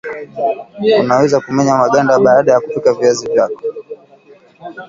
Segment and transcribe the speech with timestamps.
[0.99, 3.63] unaweza kumenya maganda baada kupika viazi vyako